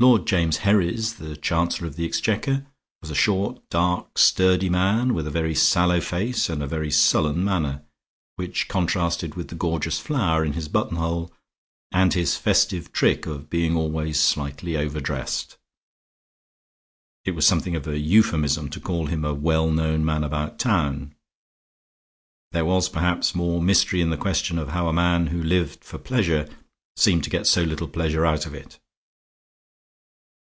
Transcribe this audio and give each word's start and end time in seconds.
Lord 0.00 0.26
James 0.26 0.58
Herries, 0.58 1.14
the 1.16 1.34
Chancellor 1.34 1.86
of 1.86 1.96
the 1.96 2.04
Exchequer, 2.04 2.66
was 3.00 3.10
a 3.10 3.14
short, 3.14 3.66
dark, 3.70 4.18
sturdy 4.18 4.68
man 4.68 5.14
with 5.14 5.26
a 5.26 5.30
very 5.30 5.54
sallow 5.54 5.98
face 5.98 6.50
and 6.50 6.62
a 6.62 6.66
very 6.66 6.90
sullen 6.90 7.42
manner, 7.42 7.82
which 8.36 8.68
contrasted 8.68 9.34
with 9.34 9.48
the 9.48 9.54
gorgeous 9.54 9.98
flower 9.98 10.44
in 10.44 10.52
his 10.52 10.68
buttonhole 10.68 11.32
and 11.90 12.12
his 12.12 12.36
festive 12.36 12.92
trick 12.92 13.24
of 13.24 13.48
being 13.48 13.74
always 13.74 14.20
slightly 14.20 14.76
overdressed. 14.76 15.56
It 17.24 17.30
was 17.34 17.46
something 17.46 17.74
of 17.74 17.86
a 17.86 17.98
euphemism 17.98 18.68
to 18.70 18.80
call 18.80 19.06
him 19.06 19.24
a 19.24 19.32
well 19.32 19.70
known 19.70 20.04
man 20.04 20.22
about 20.22 20.58
town. 20.58 21.14
There 22.52 22.66
was 22.66 22.90
perhaps 22.90 23.34
more 23.34 23.58
mystery 23.62 24.02
in 24.02 24.10
the 24.10 24.18
question 24.18 24.58
of 24.58 24.68
how 24.68 24.86
a 24.86 24.92
man 24.92 25.28
who 25.28 25.42
lived 25.42 25.82
for 25.82 25.96
pleasure 25.96 26.46
seemed 26.94 27.24
to 27.24 27.30
get 27.30 27.46
so 27.46 27.62
little 27.62 27.88
pleasure 27.88 28.26
out 28.26 28.44
of 28.44 28.52
it. 28.52 28.78